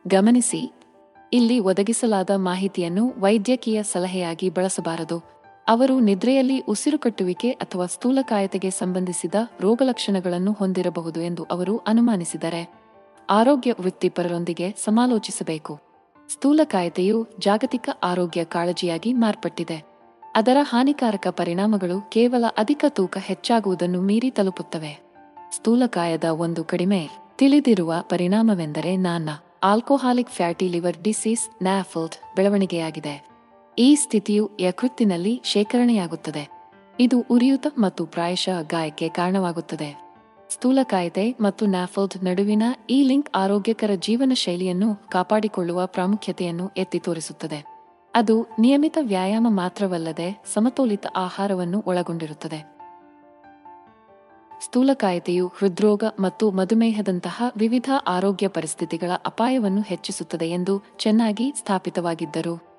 [0.06, 0.79] ಗಮನಿಸಿ
[1.32, 5.22] ಇಲ್ಲಿ ಒದಗಿಸಲಾದ ಮಾಹಿತಿಯನ್ನು ವೈದ್ಯಕೀಯ ಸಲಹೆಯಾಗಿ ಬಳಸಬಾರದು.
[5.68, 12.72] ಅವರು ನಿದ್ರೆಯಲ್ಲಿ ಉಸಿರುಕಟ್ಟುವಿಕೆ ಅಥವಾ ಸ್ಥೂಲಕಾಯತೆಗೆ ಸಂಬಂಧಿಸಿದ ರೋಗಲಕ್ಷಣಗಳನ್ನು ಹೊಂದಿರಬಹುದು ಎಂದು ಅವರು ಅನುಮಾನಿಸಿದರೆ
[13.30, 15.80] ಆರೋಗ್ಯ ವೃತ್ತಿಪರರೊಂದಿಗೆ ಸಮಾಲೋಚಿಸಬೇಕು.
[16.28, 19.84] ಸ್ಥೂಲಕಾಯತೆಯು ಜಾಗತಿಕ ಆರೋಗ್ಯ ಕಾಳಜಿಯಾಗಿ ಮಾರ್ಪಟ್ಟಿದೆ.
[20.36, 25.00] ಅದರ ಹಾನಿಕಾರಕ ಪರಿಣಾಮಗಳು ಕೇವಲ ಅಧಿಕ ತೂಕ ಹೆಚ್ಚಾಗುವುದನ್ನು ಮೀರಿ ತಲುಪುತ್ತವೆ.
[25.52, 29.28] ಸ್ಥೂಲಕಾಯದ ಒಂದು ಕಡಿಮೆ ತಿಳಿದಿರುವ ಪರಿಣಾಮವೆಂದರೆ non.
[29.62, 33.28] Alcoholic fatty liver disease NAFLD ಬೆಳವಣಿಗೆಯಾಗಿದೆ.
[33.78, 36.48] ಈ ಸ್ಥಿತಿಯು ಯಕೃತ್ತಿನಲ್ಲಿ ಶೇಖರಣೆಯಾಗುತ್ತದೆ.
[37.00, 40.16] ಇದು ಉರಿಯೂತ ಮತ್ತು ಪ್ರಾಯಶಃ ಗಾಯಕ್ಕೆ ಕಾರಣವಾಗುತ್ತದೆ.
[40.50, 47.64] ಸ್ಥೂಲಕಾಯತೆ ಮತ್ತು ನ್ಯಾಫಲ್ಡ್ ನಡುವಿನ ಈ ಲಿಂಕ್ ಆರೋಗ್ಯಕರ ಜೀವನ ಶೈಲಿಯನ್ನು ಕಾಪಾಡಿಕೊಳ್ಳುವ ಪ್ರಾಮುಖ್ಯತೆಯನ್ನು ಎತ್ತಿ ತೋರಿಸುತ್ತದೆ.
[48.14, 52.79] ಅದು ನಿಯಮಿತ ವ್ಯಾಯಾಮ ಮಾತ್ರವಲ್ಲದೆ ಸಮತೋಲಿತ ಆಹಾರವನ್ನು ಒಳಗೊಂಡಿರುತ್ತದೆ.
[54.60, 62.70] ಸ್ಥೂಲಕಾಯತೆಯು ಹೃದ್ರೋಗ ಮತ್ತು ಮಧುಮೇಹದಂತಹ ವಿವಿಧ ಆರೋಗ್ಯ ಪರಿಸ್ಥಿತಿಗಳ ಅಪಾಯವನ್ನು ಹೆಚ್ಚಿಸುತ್ತದೆ ಎಂದು ಚೆನ್ನಾಗಿ ಸ್ಥಾಪಿತವಾಗಿದ್ದರು.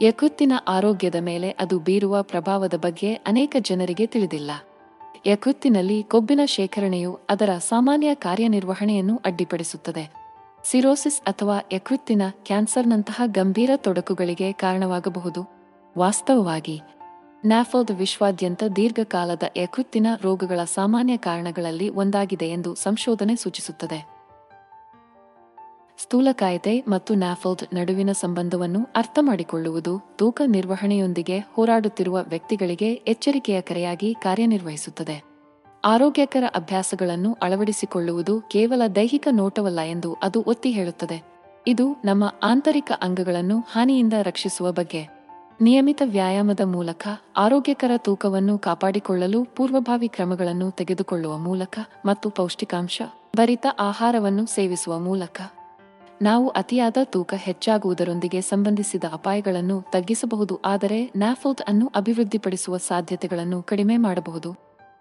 [0.00, 4.50] ಯಕೃತ್ತಿನ ಆರೋಗ್ಯದ ಮೇಲೆ ಅದು ಬೀರುವ ಪ್ರಭಾವದ ಬಗ್ಗೆ ಅನೇಕ ಜನರಿಗೆ ತಿಳಿದಿಲ್ಲ.
[5.26, 10.12] ಯಕೃತ್ತಿನಲ್ಲಿ ಕೊಬ್ಬಿನ ಶೇಖರಣೆಯು ಅದರ ಸಾಮಾನ್ಯ ಕಾರ್ಯನಿರ್ವಹಣೆಯನ್ನು ಅಡ್ಡಿಪಡಿಸುತ್ತದೆ.
[10.64, 15.58] ಸಿರೋಸಿಸ್ ಅಥವಾ ಯಕೃತ್ತಿನ ಕ್ಯಾನ್ಸರ್ನಂತಹ ಗಂಭೀರ ತೊಡಕುಗಳಿಗೆ ಕಾರಣವಾಗಬಹುದು.
[15.98, 16.80] ವಾಸ್ತವವಾಗಿ
[17.46, 24.06] ನ್ಯಾಫಲ್ಡ್ ವಿಶ್ವಾದ್ಯಂತ ದೀರ್ಘಕಾಲದ ಯಕೃತ್ತಿನ ರೋಗಗಳ ಸಾಮಾನ್ಯ ಕಾರಣಗಳಲ್ಲಿ ಒಂದಾಗಿದೆ ಎಂದು ಸಂಶೋಧನೆ ಸೂಚಿಸುತ್ತದೆ.
[25.98, 35.22] ಸ್ಥೂಲಕಾಯತೆ ಮತ್ತು ನ್ಯಾಫಲ್ಡ್ ನಡುವಿನ ಸಂಬಂಧವನ್ನು ಅರ್ಥ ಮಾಡಿಕೊಳ್ಳುವುದು ತೂಕ ನಿರ್ವಹಣೆಯೊಂದಿಗೆ ಹೋರಾಡುತ್ತಿರುವ ವ್ಯಕ್ತಿಗಳಿಗೆ ಎಚ್ಚರಿಕೆಯ ಕರೆಯಾಗಿ ಕಾರ್ಯನಿರ್ವಹಿಸುತ್ತದೆ.
[35.84, 41.22] ಆರೋಗ್ಯಕರ ಅಭ್ಯಾಸಗಳನ್ನು ಅಳವಡಿಸಿಕೊಳ್ಳುವುದು ಕೇವಲ ದೈಹಿಕ ನೋಟವಲ್ಲ ಎಂದು ಅದು ಒತ್ತಿ ಹೇಳುತ್ತದೆ.
[41.66, 45.17] ಇದು ನಮ್ಮ ಆಂತರಿಕ ಅಂಗಗಳನ್ನು ಹಾನಿಯಿಂದ ರಕ್ಷಿಸುವ ಬಗ್ಗೆ.
[45.60, 47.02] ನಿಯಮಿತ ವ್ಯಾಯಾಮದ ಮೂಲಕ
[47.36, 53.02] ಆರೋಗ್ಯಕರ ತೂಕವನ್ನು ಕಾಪಾಡಿಕೊಳ್ಳಲು ಪೂರ್ವಭಾವಿ ಕ್ರಮಗಳನ್ನು ತೆಗೆದುಕೊಳ್ಳುವ ಮೂಲಕ ಮತ್ತು ಪೌಷ್ಟಿಕಾಂಶ
[53.36, 55.40] ಭರಿತ ಆಹಾರವನ್ನು ಸೇವಿಸುವ ಮೂಲಕ.
[56.22, 64.52] ನಾವು ಅತಿಯಾದ ತೂಕ ಹೆಚ್ಚಾಗುವುದರೊಂದಿಗೆ ಸಂಬಂಧಿಸಿದ ಅಪಾಯಗಳನ್ನು ತಗ್ಗಿಸಬಹುದು, ಆದರೆ ನ್ಯಾಫೋತ್ ಅನ್ನು ಅಭಿವೃದ್ಧಿಪಡಿಸುವ ಸಾಧ್ಯತೆಗಳನ್ನು ಕಡಿಮೆ ಮಾಡಬಹುದು.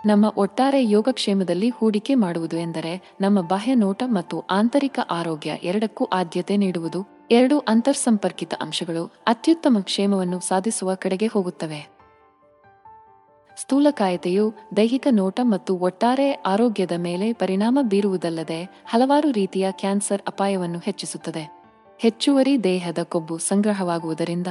[0.05, 7.16] ನಮ್ಮ ಒಟ್ಟಾರೆ ಯೋಗಕ್ಷೇಮದಲ್ಲಿ ಹೂಡಿಕೆ ಮಾಡುವುದು ಎಂದರೆ ನಮ್ಮ ಬಾಹ್ಯ ನೋಟ ಮತ್ತು ಆಂತರಿಕ ಆರೋಗ್ಯ ಎರಡಕ್ಕೂ ಆದ್ಯತೆ ನೀಡುವುದು.
[7.31, 11.89] ಎರಡು ಅಂತರ್ಸಂಪರ್ಕಿತ ಅಂಶಗಳು ಅತ್ಯುತ್ತಮ ಕ್ಷೇಮವನ್ನು ಸಾಧಿಸುವ ಕಡೆಗೆ ಹೋಗುತ್ತವೆ.
[13.57, 21.63] ಸ್ಥೂಲಕಾಯತೆಯು ದೈಹಿಕ ನೋಟ ಮತ್ತು ಒಟ್ಟಾರೆ ಆರೋಗ್ಯದ ಮೇಲೆ ಪರಿಣಾಮ ಬೀರುವುದಲ್ಲದೆ ಹಲವಾರು ರೀತಿಯ ಕ್ಯಾನ್ಸರ್ ಅಪಾಯವನ್ನು ಹೆಚ್ಚಿಸುತ್ತದೆ.
[21.99, 24.47] ಹೆಚ್ಚುವರಿ ದೇಹದ ಕೊಬ್ಬು ಸಂಗ್ರಹವಾಗುವುದರಿಂದ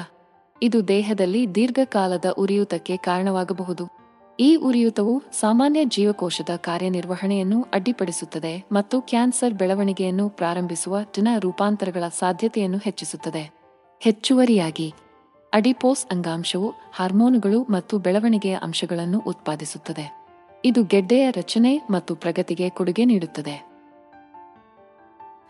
[0.62, 3.95] ಇದು ದೇಹದಲ್ಲಿ ದೀರ್ಘಕಾಲದ ಉರಿಯೂತಕ್ಕೆ ಕಾರಣವಾಗಬಹುದು.
[4.40, 13.54] ಈ ಉರಿಯೂತವು ಸಾಮಾನ್ಯ ಜೀವಕೋಶದ ಕಾರ್ಯನಿರ್ವಹಣೆಯನ್ನು ಅಡ್ಡಿಪಡಿಸುತ್ತದೆ ಮತ್ತು ಕ್ಯಾನ್ಸರ್ ಬೆಳವಣಿಗೆಯನ್ನು ಪ್ರಾರಂಭಿಸುವ ಜನ ರೂಪಾಂತರಗಳ ಸಾಧ್ಯತೆಯನ್ನು ಹೆಚ್ಚಿಸುತ್ತದೆ.
[14.00, 14.94] ಹೆಚ್ಚುವರಿಯಾಗಿ,
[15.52, 20.26] ಅಡಿಪೋಸ್ ಅಂಗಾಂಶವು ಹಾರ್ಮೋನುಗಳು ಮತ್ತು ಬೆಳವಣಿಗೆಯ ಅಂಶಗಳನ್ನು ಉತ್ಪಾದಿಸುತ್ತದೆ.
[20.64, 23.66] ಇದು ಗೆಡ್ಡೆಯ ರಚನೆ ಮತ್ತು ಪ್ರಗತಿಗೆ ಕೊಡುಗೆ ನೀಡುತ್ತದೆ.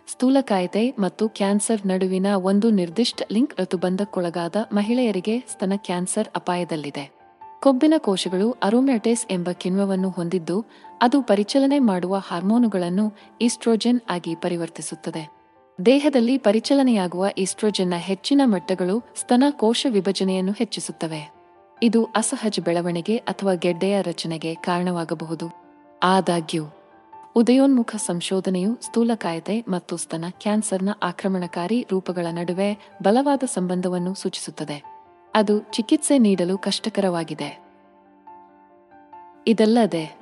[0.09, 7.16] ಸ್ಥೂಲಕಾಯತೆ ಮತ್ತು ಕ್ಯಾನ್ಸರ್ ನಡುವಿನ ಒಂದು ನಿರ್ದಿಷ್ಟ ಲಿಂಕ್ ಋತುಬಂಧಕ್ಕೊಳಗಾದ ಮಹಿಳೆಯರಿಗೆ ಸ್ತನ ಕ್ಯಾನ್ಸರ್ ಅಪಾಯದಲ್ಲಿದೆ.
[7.67, 10.65] ಕೊಬ್ಬಿನ ಕೋಶಗಳು ಅರೋಮ್ಯಾಟೇಸ್ ಎಂಬ ಕಿಣ್ವವನ್ನು ಹೊಂದಿದ್ದು,
[11.03, 15.31] ಅದು ಪರಿಚಲನೆ ಮಾಡುವ ಹಾರ್ಮೋನುಗಳನ್ನು ಈಸ್ಟ್ರೋಜೆನ್ ಆಗಿ ಪರಿವರ್ತಿಸುತ್ತದೆ.
[15.87, 21.35] ದೇಹದಲ್ಲಿ ಪರಿಚಲನೆಯಾಗುವ ಈಸ್ಟ್ರೋಜೆನ್ನ ಹೆಚ್ಚಿನ ಮಟ್ಟಗಳು ಸ್ತನ ಕೋಶ ವಿಭಜನೆಯನ್ನು ಹೆಚ್ಚಿಸುತ್ತವೆ.
[21.83, 25.51] ಇದು ಅಸಹಜ ಬೆಳವಣಿಗೆ ಅಥವಾ ಗೆಡ್ಡೆಯ ರಚನೆಗೆ ಕಾರಣವಾಗಬಹುದು.
[26.03, 26.65] ಆದಾಗ್ಯೂ,
[27.37, 34.96] ಉದಯೋನ್ಮುಖ ಸಂಶೋಧನೆಯು ಸ್ಥೂಲಕಾಯತೆ ಮತ್ತು ಸ್ತನ ಕ್ಯಾನ್ಸರ್ನ ಆಕ್ರಮಣಕಾರಿ ರೂಪಗಳ ನಡುವೆ ಬಲವಾದ ಸಂಬಂಧವನ್ನು ಸೂಚಿಸುತ್ತದೆ.
[35.37, 37.63] ಅದು ಚಿಕಿತ್ಸೆ ನೀಡಲು ಕಷ್ಟಕರವಾಗಿದೆ.
[39.47, 40.19] ಇದಲ್ಲದೆ,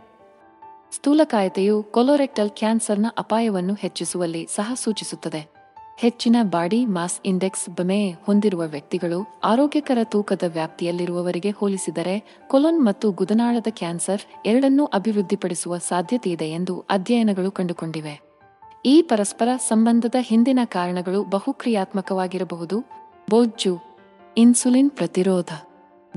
[0.92, 5.54] ಸ್ಥೂಲಕಾಯತೆಯು ಕೊಲೊರೆಕ್ಟಲ್ ಕ್ಯಾನ್ಸರ್ನ ಅಪಾಯವನ್ನು ಹೆಚ್ಚಿಸುವಲ್ಲಿ ಸಹ ಸೂಚಿಸುತ್ತದೆ.
[5.98, 14.22] ಹೆಚ್ಚಿನ ಬಾಡಿ ಮಾಸ್ ಇಂಡೆಕ್ಸ್ ಬಮೆ ಹೊಂದಿರುವ ವ್ಯಕ್ತಿಗಳು ಆರೋಗ್ಯಕರ ತೂಕದ ವ್ಯಾಪ್ತಿಯಲ್ಲಿರುವವರಿಗೆ ಹೋಲಿಸಿದರೆ ಕೊಲೊನ್ ಮತ್ತು ಗುದನಾಳದ ಕ್ಯಾನ್ಸರ್
[14.46, 18.20] ಎರಡನ್ನೂ ಅಭಿವೃದ್ಧಿಪಡಿಸುವ ಸಾಧ್ಯತೆಯಿದೆ ಎಂದು ಅಧ್ಯಯನಗಳು ಕಂಡುಕೊಂಡಿವೆ.
[18.86, 22.80] ಈ ಪರಸ್ಪರ ಸಂಬಂಧದ ಹಿಂದಿನ ಕಾರಣಗಳು ಬಹುಕ್ರಿಯಾತ್ಮಕವಾಗಿರಬಹುದು.
[23.30, 23.93] ಬೊಜ್ಜು
[24.36, 25.48] ಇನ್ಸುಲಿನ್ ಪ್ರತಿರೋಧ,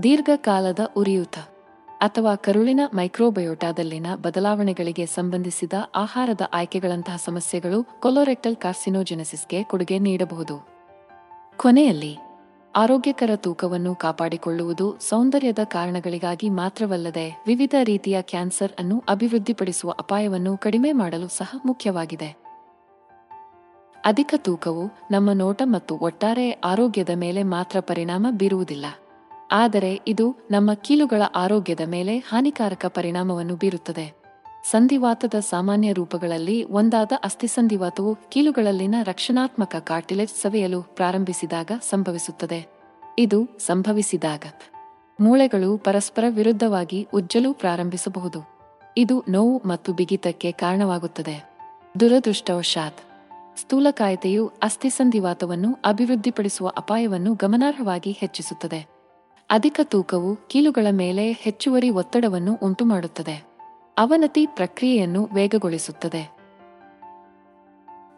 [0.03, 1.37] ದೀರ್ಘಕಾಲದ ಉರಿಯೂತ
[1.99, 10.67] ಅಥವಾ ಕರುಳಿನ ಮೈಕ್ರೋಬಯೋಟಾದಲ್ಲಿನ ಬದಲಾವಣೆಗಳಿಗೆ ಸಂಬಂಧಿಸಿದ ಆಹಾರದ ಆಯ್ಕೆಗಳಂತಹ ಸಮಸ್ಯೆಗಳು ಕೊಲೊರೆಕ್ಟಲ್ ಕಾರ್ಸಿನೋಜೆನೆಸಿಸ್ಗೆ ಕೊಡುಗೆ ನೀಡಬಹುದು.
[11.57, 12.17] ಕೊನೆಯಲ್ಲಿ,
[12.75, 21.55] ಆರೋಗ್ಯಕರ ತೂಕವನ್ನು ಕಾಪಾಡಿಕೊಳ್ಳುವುದು ಸೌಂದರ್ಯದ ಕಾರಣಗಳಿಗಾಗಿ ಮಾತ್ರವಲ್ಲದೆ ವಿವಿಧ ರೀತಿಯ ಕ್ಯಾನ್ಸರ್ ಅನ್ನು ಅಭಿವೃದ್ಧಿಪಡಿಸುವ ಅಪಾಯವನ್ನು ಕಡಿಮೆ ಮಾಡಲು ಸಹ
[21.65, 22.46] ಮುಖ್ಯವಾಗಿದೆ.
[24.07, 28.85] ಅಧಿಕ ತೂಕವು ನಮ್ಮ ನೋಟ ಮತ್ತು ಒಟ್ಟಾರೆ ಆರೋಗ್ಯದ ಮೇಲೆ ಮಾತ್ರ ಪರಿಣಾಮ ಬೀರುವುದಿಲ್ಲ.
[29.51, 34.13] ಆದರೆ ಇದು ನಮ್ಮ ಕೀಲುಗಳ ಆರೋಗ್ಯದ ಮೇಲೆ ಹಾನಿಕಾರಕ ಪರಿಣಾಮವನ್ನು ಬೀರುತ್ತದೆ.
[34.71, 42.67] ಸಂಧಿವಾತದ ಸಾಮಾನ್ಯ ರೂಪಗಳಲ್ಲಿ ಒಂದಾದ ಅಸ್ಥಿಸಂಧಿವಾತವು ಕೀಲುಗಳಲ್ಲಿನ ರಕ್ಷಣಾತ್ಮಕ ಕಾರ್ಟಿಲೇಜ್ ಸವೆಯಲು ಪ್ರಾರಂಭಿಸಿದಾಗ ಸಂಭವಿಸುತ್ತದೆ.
[43.19, 44.43] ಇದು ಸಂಭವಿಸಿದಾಗ
[45.19, 48.39] ಮೂಳೆಗಳು ಪರಸ್ಪರ ವಿರುದ್ಧವಾಗಿ ಉಜ್ಜಲು ಪ್ರಾರಂಭಿಸಬಹುದು.
[48.97, 51.49] ಇದು ನೋವು ಮತ್ತು ಬಿಗಿತಕ್ಕೆ ಕಾರಣವಾಗುತ್ತದೆ.
[51.99, 52.97] ದುರದೃಷ್ಟವಶಾತ್
[53.57, 58.87] ಸ್ಥೂಲಕಾಯತೆಯು ಅಸ್ಥಿಸಂಧಿವಾತವನ್ನು ಅಭಿವೃದ್ಧಿಪಡಿಸುವ ಅಪಾಯವನ್ನು ಗಮನಾರ್ಹವಾಗಿ ಹೆಚ್ಚಿಸುತ್ತದೆ.
[59.49, 63.47] ಅಧಿಕ ತೂಕವು ಕೀಲುಗಳ ಮೇಲೆ ಹೆಚ್ಚುವರಿ ಒತ್ತಡವನ್ನು ಉಂಟುಮಾಡುತ್ತದೆ.
[63.97, 66.37] ಅವನತಿ ಪ್ರಕ್ರಿಯೆಯನ್ನು ವೇಗಗೊಳಿಸುತ್ತದೆ.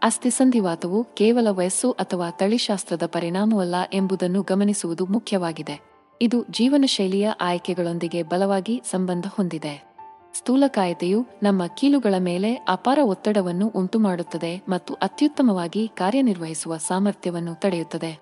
[0.03, 5.81] ಅಸ್ಥಿಸಂಧಿವಾತವು ಕೇವಲ ವಯಸ್ಸು ಅಥವಾ ತಳಿಶಾಸ್ತ್ರದ ಪರಿಣಾಮವಲ್ಲ ಎಂಬುದನ್ನು ಗಮನಿಸುವುದು ಮುಖ್ಯವಾಗಿದೆ.
[6.21, 9.88] ಇದು ಜೀವನಶೈಲಿಯ ಆಯ್ಕೆಗಳೊಂದಿಗೆ ಬಲವಾಗಿ ಸಂಬಂಧ ಹೊಂದಿದೆ.
[10.33, 18.19] ಸ್ಥೂಲಕಾಯತೆಯು ನಮ್ಮ ಕೀಲುಗಳ ಮೇಲೆ ಅಪಾರ ಒತ್ತಡವನ್ನು ಉಂಟುಮಾಡುತ್ತದೆ ಮತ್ತು ಅತ್ಯುತ್ತಮವಾಗಿ ಕಾರ್ಯನಿರ್ವಹಿಸುವ ಸಾಮರ್ಥ್ಯವನ್ನು ತಡೆಯುತ್ತದೆ.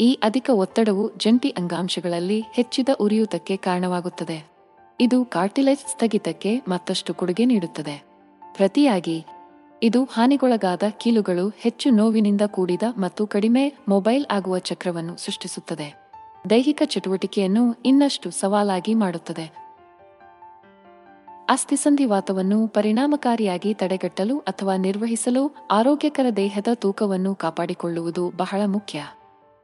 [0.00, 4.48] ಈ ಅಧಿಕ ಒತ್ತಡವು ಜಂಟಿ ಅಂಗಾಂಶಗಳಲ್ಲಿ ಹೆಚ್ಚಿದ ಉರಿಯೂತಕ್ಕೆ ಕಾರಣವಾಗುತ್ತದೆ.
[5.00, 8.02] ಇದು ಕಾರ್ಟಿಲೇಜ್ ಸ್ಥಗಿತಕ್ಕೆ ಮತ್ತಷ್ಟು ಕೊಡುಗೆ ನೀಡುತ್ತದೆ.
[8.52, 9.24] ಪ್ರತಿಯಾಗಿ,
[9.82, 16.08] ಇದು ಹಾನಿಗೊಳಗಾದ ಕೀಲುಗಳು ಹೆಚ್ಚು ನೋವಿನಿಂದ ಕೂಡಿದ ಮತ್ತು ಕಡಿಮೆ ಮೊಬೈಲ್ ಆಗುವ ಚಕ್ರವನ್ನು ಸೃಷ್ಟಿಸುತ್ತದೆ.
[16.50, 19.67] ದೈಹಿಕ ಚಟುವಟಿಕೆಯನ್ನು ಇನ್ನಷ್ಟು ಸವಾಲಾಗಿ ಮಾಡುತ್ತದೆ.
[21.48, 29.04] ಅಸ್ಥಿಸಂಧಿವಾತವನ್ನು ಪರಿಣಾಮಕಾರಿಯಾಗಿ ತಡೆಗಟ್ಟಲು ಅಥವಾ ನಿರ್ವಹಿಸಲು ಆರೋಗ್ಯಕರ ದೇಹದ ತೂಕವನ್ನು ಕಾಪಾಡಿಕೊಳ್ಳುವುದು ಬಹಳ ಮುಖ್ಯ.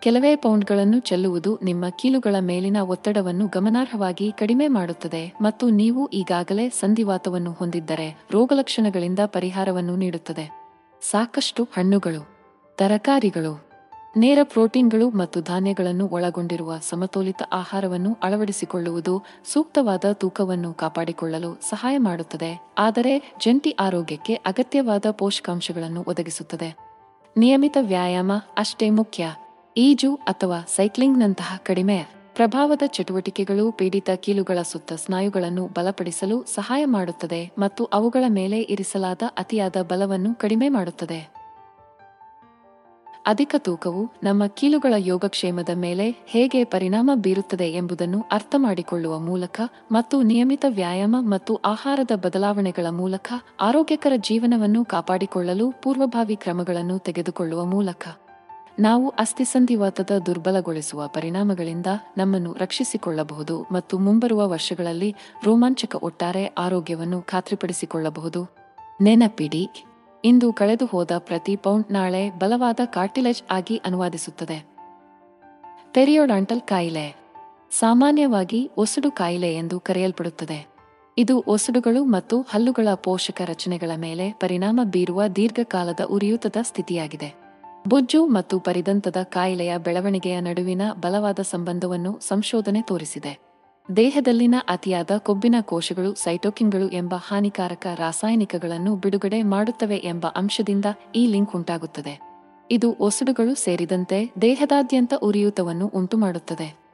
[0.01, 8.27] ಕೆಲವೇ ಪೌಂಡ್ಗಳನ್ನು ಚೆಲ್ಲುವುದು ನಿಮ್ಮ ಕೀಲುಗಳ ಮೇಲಿನ ಒತ್ತಡವನ್ನು ಗಮನಾರ್ಹವಾಗಿ ಕಡಿಮೆ ಮಾಡುತ್ತದೆ ಮತ್ತು ನೀವು ಈಗಾಗಲೇ ಸಂಧಿವಾತವನ್ನು ಹೊಂದಿದ್ದರೆ
[8.31, 10.51] ರೋಗಲಕ್ಷಣಗಳಿಂದ ಪರಿಹಾರವನ್ನು ನೀಡುತ್ತದೆ.
[11.11, 12.29] ಸಾಕಷ್ಟು ಹಣ್ಣುಗಳು,
[12.77, 13.64] ತರಕಾರಿಗಳು
[14.17, 19.15] ನೇರ ಪ್ರೋಟೀನ್ಗಳು ಮತ್ತು ಧಾನ್ಯಗಳನ್ನು ಒಳಗೊಂಡಿರುವ ಸಮತೋಲಿತ ಆಹಾರವನ್ನು ಅಳವಡಿಸಿಕೊಳ್ಳುವುದು
[19.53, 26.71] ಸೂಕ್ತವಾದ ತೂಕವನ್ನು ಕಾಪಾಡಿಕೊಳ್ಳಲು ಸಹಾಯ ಮಾಡುತ್ತದೆ, ಆದರೆ ಜಂಟಿ ಆರೋಗ್ಯಕ್ಕೆ ಅಗತ್ಯವಾದ ಪೋಷಕಾಂಶಗಳನ್ನು ಒದಗಿಸುತ್ತದೆ.
[27.37, 29.35] ನಿಯಮಿತ ವ್ಯಾಯಾಮ ಅಷ್ಟೇ ಮುಖ್ಯ.
[29.77, 31.99] ಈಜು ಅಥವಾ ಸೈಕ್ಲಿಂಗ್ನಂತಹ ಕಡಿಮೆ
[32.35, 40.35] ಪ್ರಭಾವದ ಚಟುವಟಿಕೆಗಳು ಪೀಡಿತ ಕೀಲುಗಳ ಸುತ್ತ ಸ್ನಾಯುಗಳನ್ನು ಬಲಪಡಿಸಲು ಸಹಾಯ ಮಾಡುತ್ತದೆ ಮತ್ತು ಅವುಗಳ ಮೇಲೆ ಇರಿಸಲಾದ ಅತಿಯಾದ ಬಲವನ್ನು
[40.35, 41.44] ಕಡಿಮೆ ಮಾಡುತ್ತದೆ.
[43.27, 49.61] ಅಧಿಕ ತೂಕವು ನಮ್ಮ ಕೀಲುಗಳ ಯೋಗಕ್ಷೇಮದ ಮೇಲೆ ಹೇಗೆ ಪರಿಣಾಮ ಬೀರುತ್ತದೆ ಎಂಬುದನ್ನು ಅರ್ಥಮಾಡಿಕೊಳ್ಳುವ ಮೂಲಕ
[49.93, 58.09] ಮತ್ತು ನಿಯಮಿತ ವ್ಯಾಯಾಮ ಮತ್ತು ಆಹಾರದ ಬದಲಾವಣೆಗಳ ಮೂಲಕ ಆರೋಗ್ಯಕರ ಜೀವನವನ್ನು ಕಾಪಾಡಿಕೊಳ್ಳಲು ಪೂರ್ವಭಾವಿ ಕ್ರಮಗಳನ್ನು ತೆಗೆದುಕೊಳ್ಳುವ ಮೂಲಕ.
[58.79, 61.87] ನಾವು ಅಸ್ಥಿಸಂಧಿವಾತದ ದುರ್ಬಲಗೊಳಿಸುವ ಪರಿಣಾಮಗಳಿಂದ
[62.19, 68.57] ನಮ್ಮನ್ನು ರಕ್ಷಿಸಿಕೊಳ್ಳಬಹುದು ಮತ್ತು ಮುಂಬರುವ ವರ್ಷಗಳಲ್ಲಿ ರೋಮಾಂಚಕ ಒಟ್ಟಾರೆ ಆರೋಗ್ಯವನ್ನು ಖಾತ್ರಿಪಡಿಸಿಕೊಳ್ಳಬಹುದು.
[69.01, 69.85] ನೆನಪಿಡಿ
[70.25, 74.67] ಇಂದು ಕಳೆದು ಹೋದ ಪ್ರತಿ ಪೌಂಡ್ ನಾಳೆ ಬಲವಾದ ಕಾರ್ಟಿಲೇಜ್ ಆಗಿ ಅನುವಾದಿಸುತ್ತದೆ.
[75.93, 77.17] ಪೆರಿಯೋಡಾಂಟಲ್ ಕಾಯಿಲೆ.
[77.71, 80.67] ಸಾಮಾನ್ಯವಾಗಿ ಒಸಡು ಕಾಯಿಲೆ ಎಂದು ಕರೆಯಲ್ಪಡುತ್ತದೆ.
[81.19, 87.35] ಇದು ಒಸಡುಗಳು ಮತ್ತು ಹಲ್ಲುಗಳ ಪೋಷಕ ರಚನೆಗಳ ಮೇಲೆ ಪರಿಣಾಮ ಬೀರುವ ದೀರ್ಘಕಾಲದ ಉರಿಯೂತದ ಸ್ಥಿತಿಯಾಗಿದೆ.
[87.89, 93.44] ಬೊಜ್ಜು ಮತ್ತು ಪರಿದಂತದ ಕಾಯಿಲೆಯ ಬೆಳವಣಿಗೆಯ ನಡುವಿನ ಬಲವಾದ ಸಂಬಂಧವನ್ನು ಸಂಶೋಧನೆ ತೋರಿಸಿದೆ.
[93.89, 102.21] ದೇಹದಲ್ಲಿನ ಅತಿಯಾದ ಕೊಬ್ಬಿನ ಕೋಶಗಳು, ಸೈಟೋಕಿನ್ಗಳು ಎಂಬ ಹಾನಿಕಾರಕ ರಾಸಾಯನಿಕಗಳನ್ನು ಬಿಡುಗಡೆ ಮಾಡುತ್ತವೆ ಎಂಬ ಅಂಶದಿಂದ ಈ ಲಿಂಕ್ ಉಂಟಾಗುತ್ತದೆ.
[102.71, 106.85] ಇದು ಒಸಡುಗಳು ಸೇರಿದಂತೆ ದೇಹದಾದ್ಯಂತ ಉರಿಯೂತವನ್ನು ಉಂಟುಮಾಡುತ್ತದೆ.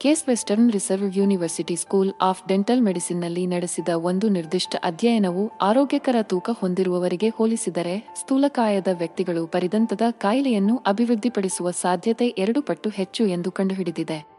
[0.00, 7.28] Case Western Reserve University School of Dental ಮೆಡಿಸಿನ್ನಲ್ಲಿ ನಡೆಸಿದ ಒಂದು ನಿರ್ದಿಷ್ಟ ಅಧ್ಯಯನವು ಆರೋಗ್ಯಕರ ತೂಕ ಹೊಂದಿರುವವರಿಗೆ
[7.28, 14.33] ಹೋಲಿಸಿದರೆ ಸ್ಥೂಲಕಾಯದ ವ್ಯಕ್ತಿಗಳು ಪರಿದಂತದ ಕಾಯಿಲೆಯನ್ನು ಅಭಿವೃದ್ಧಿಪಡಿಸುವ ಸಾಧ್ಯತೆ ಎರಡು ಪಟ್ಟು ಹೆಚ್ಚು ಎಂದು ಕಂಡುಹಿಡಿದಿದೆ.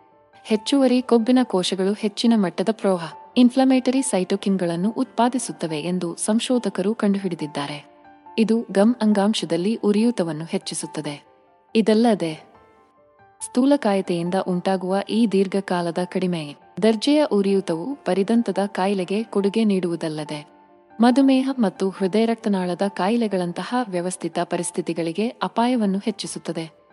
[0.45, 3.03] ಹೆಚ್ಚುವರಿ ಕೊಬ್ಬಿನ ಕೋಶಗಳು ಹೆಚ್ಚಿನ ಮಟ್ಟದ ಪ್ರೋಹ
[3.38, 7.86] ಇನ್ಫ್ಲಮೇಟರಿ ಸೈಟೋಕಿನ್ಗಳನ್ನು ಉತ್ಪಾದಿಸುತ್ತವೆ ಎಂದು ಸಂಶೋಧಕರು ಕಂಡುಹಿಡಿದಿದ್ದಾರೆ.
[8.38, 11.25] ಇದು ಗಮ್ ಅಂಗಾಂಶದಲ್ಲಿ ಉರಿಯೂತವನ್ನು ಹೆಚ್ಚಿಸುತ್ತದೆ.
[11.75, 12.34] ಇದಲ್ಲದೆ
[13.41, 20.47] ಸ್ಥೂಲಕಾಯತೆಯಿಂದ ಉಂಟಾಗುವ ಈ ದೀರ್ಘಕಾಲದ ಕಡಿಮೆ ದರ್ಜೆಯ ಉರಿಯೂತವು ಪರಿದಂತದ ಕಾಯಿಲೆಗೆ ಕೊಡುಗೆ ನೀಡುವುದಲ್ಲದೆ,
[21.01, 26.85] ಮಧುಮೇಹ ಮತ್ತು ಹೃದಯ ರಕ್ತನಾಳದ ಕಾಯಿಲೆಗಳಂತಹ ವ್ಯವಸ್ಥಿತ ಪರಿಸ್ಥಿತಿಗಳಿಗೆ ಅಪಾಯವನ್ನು ಹೆಚ್ಚಿಸುತ್ತದೆ.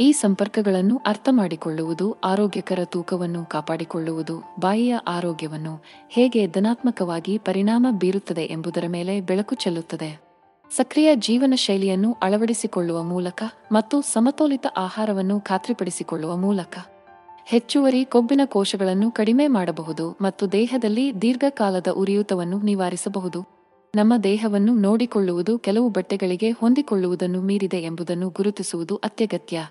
[0.00, 9.54] ಈ ಸಂಪರ್ಕಗಳನ್ನು ಅರ್ಥಮಾಡಿಕೊಳ್ಳುವುದು ಆರೋಗ್ಯಕರ ತೂಕವನ್ನು ಕಾಪಾಡಿಕೊಳ್ಳುವುದು, ಬಾಯಿಯ ಆರೋಗ್ಯವನ್ನು ಹೇಗೆ ಧನಾತ್ಮಕವಾಗಿ ಪರಿಣಾಮ ಬೀರುತ್ತದೆ ಎಂಬುದರ ಮೇಲೆ ಬೆಳಕು
[9.54, 10.20] ಚೆಲ್ಲುತ್ತದೆ.
[10.76, 16.78] ಸಕ್ರಿಯ ಜೀವನ ಶೈಲಿಯನ್ನು ಅಳವಡಿಸಿಕೊಳ್ಳುವ ಮೂಲಕ ಮತ್ತು ಸಮತೋಲಿತ ಆಹಾರವನ್ನು ಖಾತ್ರಿಪಡಿಸಿಕೊಳ್ಳುವ ಮೂಲಕ.
[17.44, 23.44] ಹೆಚ್ಚುವರಿ ಕೊಬ್ಬಿನ ಕೋಶಗಳನ್ನು ಕಡಿಮೆ ಮಾಡಬಹುದು ಮತ್ತು ದೇಹದಲ್ಲಿ ದೀರ್ಘಕಾಲದ ಉರಿಯೂತವನ್ನು ನಿವಾರಿಸಬಹುದು.
[23.96, 29.66] ನಮ್ಮ ದೇಹವನ್ನು ನೋಡಿಕೊಳ್ಳುವುದು ಕೆಲವು ಬಟ್ಟೆಗಳಿಗೆ ಹೊಂದಿಕೊಳ್ಳುವುದನ್ನು ಮೀರಿದೆ ಎಂಬುದನ್ನು ಗುರುತಿಸುವುದು ಅತ್ಯಗತ್ಯ.